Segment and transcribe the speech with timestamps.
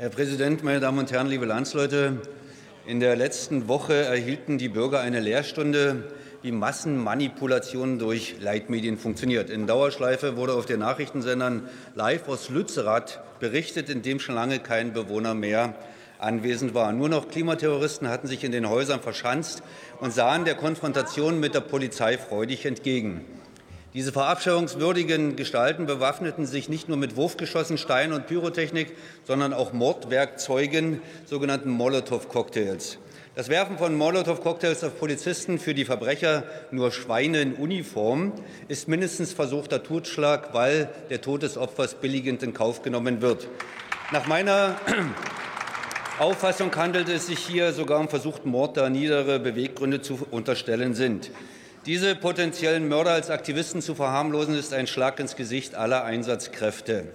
[0.00, 2.22] Herr Präsident, meine Damen und Herren, liebe Landsleute!
[2.86, 6.04] In der letzten Woche erhielten die Bürger eine Lehrstunde,
[6.40, 9.50] wie Massenmanipulation durch Leitmedien funktioniert.
[9.50, 14.92] In Dauerschleife wurde auf den Nachrichtensendern live aus Lützerath berichtet, in dem schon lange kein
[14.92, 15.74] Bewohner mehr
[16.20, 16.92] anwesend war.
[16.92, 19.64] Nur noch Klimaterroristen hatten sich in den Häusern verschanzt
[19.98, 23.24] und sahen der Konfrontation mit der Polizei freudig entgegen.
[23.98, 28.92] Diese verabscheuungswürdigen Gestalten bewaffneten sich nicht nur mit Wurfgeschossen, Stein und Pyrotechnik,
[29.24, 32.98] sondern auch Mordwerkzeugen, sogenannten Molotow-Cocktails.
[33.34, 38.34] Das Werfen von Molotow-Cocktails auf Polizisten für die Verbrecher nur Schweine in Uniform
[38.68, 43.48] ist mindestens versuchter Totschlag, weil der Tod des Opfers billigend in Kauf genommen wird.
[44.12, 44.76] Nach meiner
[46.20, 51.32] Auffassung handelt es sich hier sogar um versuchten Mord, da niedere Beweggründe zu unterstellen sind.
[51.88, 57.06] Diese potenziellen Mörder als Aktivisten zu verharmlosen, ist ein Schlag ins Gesicht aller Einsatzkräfte.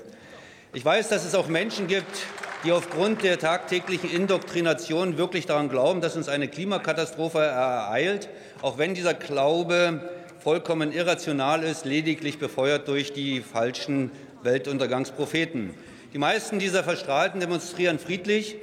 [0.74, 2.26] Ich weiß, dass es auch Menschen gibt,
[2.64, 8.30] die aufgrund der tagtäglichen Indoktrination wirklich daran glauben, dass uns eine Klimakatastrophe ereilt,
[8.64, 14.10] auch wenn dieser Glaube vollkommen irrational ist, lediglich befeuert durch die falschen
[14.42, 15.76] Weltuntergangspropheten.
[16.14, 18.56] Die meisten dieser Verstrahlten demonstrieren friedlich,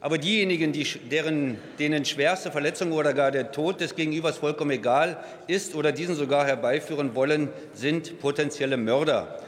[0.00, 5.16] aber diejenigen, die, deren, denen schwerste Verletzungen oder gar der Tod des Gegenübers vollkommen egal
[5.46, 9.38] ist oder diesen sogar herbeiführen wollen, sind potenzielle Mörder.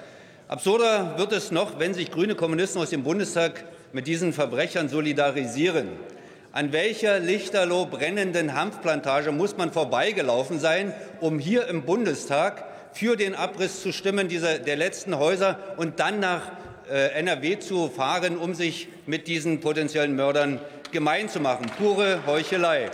[0.49, 5.89] Absurder wird es noch, wenn sich grüne Kommunisten aus dem Bundestag mit diesen Verbrechern solidarisieren.
[6.53, 13.35] An welcher lichterloh brennenden Hanfplantage muss man vorbeigelaufen sein, um hier im Bundestag für den
[13.35, 16.51] Abriss zu stimmen dieser, der letzten Häuser und dann nach
[16.89, 21.67] NRW zu fahren, um sich mit diesen potenziellen Mördern gemein zu machen.
[21.77, 22.91] Pure Heuchelei.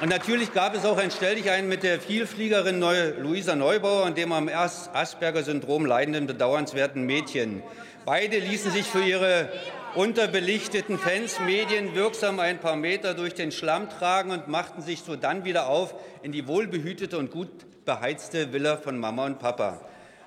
[0.00, 4.30] Und natürlich gab es auch ein Stelldichein mit der Vielfliegerin Neu Luisa Neubauer und dem
[4.30, 7.62] am Asperger-Syndrom leidenden bedauernswerten Mädchen.
[8.04, 9.48] Beide ließen sich für ihre
[9.94, 15.46] unterbelichteten Fans medienwirksam ein paar Meter durch den Schlamm tragen und machten sich so dann
[15.46, 17.48] wieder auf in die wohlbehütete und gut
[17.86, 19.80] beheizte Villa von Mama und Papa.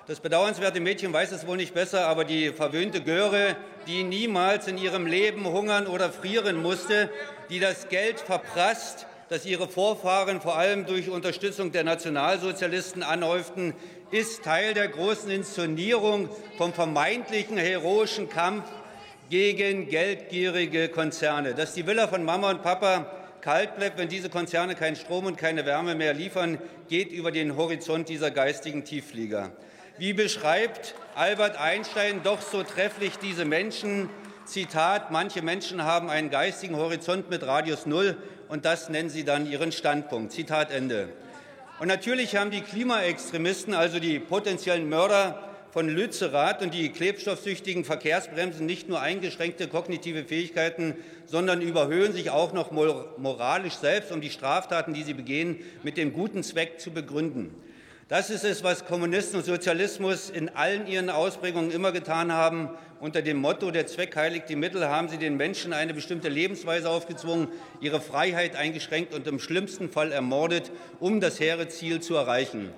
[0.06, 3.56] Das bedauernswerte Mädchen weiß es wohl nicht besser, aber die verwöhnte Göre,
[3.86, 7.10] die niemals in ihrem Leben hungern oder frieren musste,
[7.50, 13.74] die das Geld verprasst, das ihre Vorfahren vor allem durch Unterstützung der Nationalsozialisten anhäuften,
[14.10, 18.64] ist Teil der großen Inszenierung vom vermeintlichen heroischen Kampf
[19.28, 21.54] gegen geldgierige Konzerne.
[21.54, 23.06] Dass die Villa von Mama und Papa
[23.40, 26.58] kalt bleibt, wenn diese Konzerne keinen Strom und keine Wärme mehr liefern,
[26.88, 29.52] geht über den Horizont dieser geistigen Tiefflieger.
[30.00, 34.08] Wie beschreibt Albert Einstein doch so trefflich diese Menschen?
[34.46, 38.16] Zitat, manche Menschen haben einen geistigen Horizont mit Radius Null
[38.48, 40.32] und das nennen sie dann ihren Standpunkt.
[40.32, 41.10] Zitat Ende.
[41.80, 45.38] Und natürlich haben die Klimaextremisten, also die potenziellen Mörder
[45.70, 50.94] von Lützerath und die klebstoffsüchtigen Verkehrsbremsen nicht nur eingeschränkte kognitive Fähigkeiten,
[51.26, 56.14] sondern überhöhen sich auch noch moralisch selbst, um die Straftaten, die sie begehen, mit dem
[56.14, 57.54] guten Zweck zu begründen.
[58.10, 62.68] Das ist es, was Kommunisten und Sozialismus in allen ihren Ausprägungen immer getan haben.
[62.98, 66.90] Unter dem Motto, der Zweck heiligt die Mittel, haben sie den Menschen eine bestimmte Lebensweise
[66.90, 67.46] aufgezwungen,
[67.80, 72.70] ihre Freiheit eingeschränkt und im schlimmsten Fall ermordet, um das hehre Ziel zu erreichen.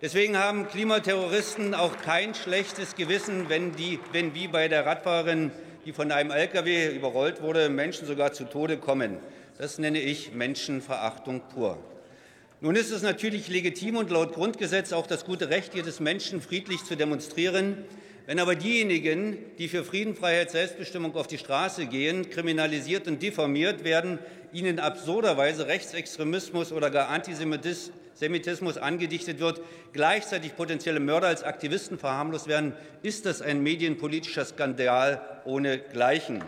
[0.00, 5.52] Deswegen haben Klimaterroristen auch kein schlechtes Gewissen, wenn, die, wenn wie bei der Radfahrerin,
[5.86, 9.18] die von einem Lkw überrollt wurde, Menschen sogar zu Tode kommen.
[9.58, 11.78] Das nenne ich Menschenverachtung pur.
[12.64, 16.84] Nun ist es natürlich legitim und laut Grundgesetz auch das gute Recht jedes Menschen, friedlich
[16.84, 17.78] zu demonstrieren.
[18.26, 23.82] Wenn aber diejenigen, die für Frieden, Freiheit, Selbstbestimmung auf die Straße gehen, kriminalisiert und diffamiert
[23.82, 24.20] werden,
[24.52, 29.60] ihnen absurderweise Rechtsextremismus oder gar Antisemitismus angedichtet wird,
[29.92, 36.44] gleichzeitig potenzielle Mörder als Aktivisten verharmlost werden, ist das ein medienpolitischer Skandal ohne Gleichen.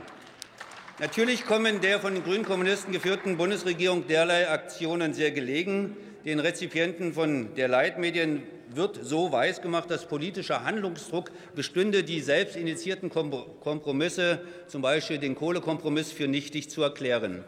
[1.01, 5.97] Natürlich kommen der von den Grünen Kommunisten geführten Bundesregierung derlei Aktionen sehr gelegen.
[6.25, 13.11] Den Rezipienten von der Leitmedien wird so weisgemacht, dass politischer Handlungsdruck bestünde, die selbst initiierten
[13.11, 17.43] Kompromisse, zum Beispiel den Kohlekompromiss, für nichtig zu erklären.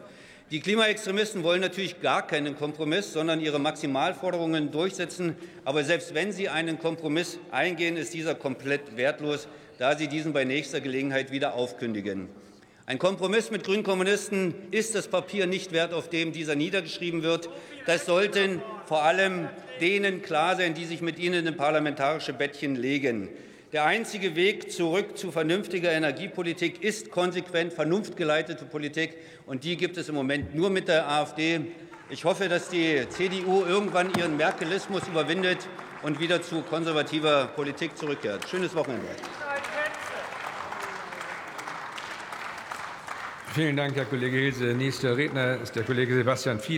[0.51, 5.37] Die Klimaextremisten wollen natürlich gar keinen Kompromiss, sondern ihre Maximalforderungen durchsetzen.
[5.63, 9.47] Aber selbst wenn sie einen Kompromiss eingehen, ist dieser komplett wertlos,
[9.77, 12.27] da sie diesen bei nächster Gelegenheit wieder aufkündigen.
[12.89, 17.49] Ein Kompromiss mit Grünen Kommunisten ist das Papier nicht wert, auf dem dieser niedergeschrieben wird.
[17.85, 19.49] Das sollten vor allem
[19.81, 23.27] denen klar sein, die sich mit Ihnen in parlamentarische Bettchen legen.
[23.73, 30.07] Der einzige Weg zurück zu vernünftiger Energiepolitik ist konsequent vernunftgeleitete Politik, und die gibt es
[30.07, 31.59] im Moment nur mit der AfD.
[32.09, 35.57] Ich hoffe, dass die CDU irgendwann ihren Merkelismus überwindet
[36.03, 38.47] und wieder zu konservativer Politik zurückkehrt.
[38.47, 39.07] Schönes Wochenende.
[43.57, 44.65] Vielen Dank, Herr Kollege Hilse.
[44.65, 46.75] Nächster Redner ist der Kollege Sebastian Fiedler.